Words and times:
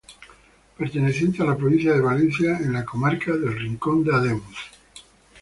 Perteneciente 0.79 1.43
a 1.43 1.45
la 1.45 1.55
provincia 1.55 1.93
de 1.93 2.01
Valencia, 2.01 2.57
en 2.57 2.73
la 2.73 2.83
comarca 2.83 3.33
del 3.33 3.55
Rincón 3.55 4.03
de 4.03 4.11
Ademuz. 4.15 4.57